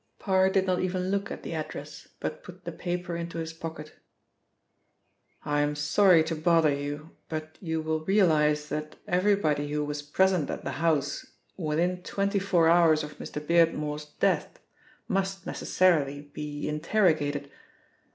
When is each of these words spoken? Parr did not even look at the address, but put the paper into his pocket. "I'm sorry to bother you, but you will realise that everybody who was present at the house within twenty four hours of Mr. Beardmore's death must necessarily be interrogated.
Parr 0.17 0.49
did 0.49 0.65
not 0.65 0.79
even 0.79 1.11
look 1.11 1.29
at 1.29 1.43
the 1.43 1.53
address, 1.53 2.07
but 2.19 2.41
put 2.43 2.65
the 2.65 2.71
paper 2.71 3.15
into 3.15 3.37
his 3.37 3.53
pocket. 3.53 3.93
"I'm 5.45 5.75
sorry 5.75 6.23
to 6.23 6.35
bother 6.35 6.73
you, 6.73 7.11
but 7.29 7.55
you 7.61 7.81
will 7.83 7.99
realise 8.03 8.67
that 8.69 8.95
everybody 9.07 9.71
who 9.71 9.85
was 9.85 10.01
present 10.01 10.49
at 10.49 10.63
the 10.63 10.71
house 10.81 11.27
within 11.55 12.01
twenty 12.01 12.39
four 12.39 12.67
hours 12.67 13.03
of 13.03 13.19
Mr. 13.19 13.39
Beardmore's 13.45 14.05
death 14.05 14.59
must 15.07 15.45
necessarily 15.45 16.21
be 16.33 16.67
interrogated. 16.67 17.51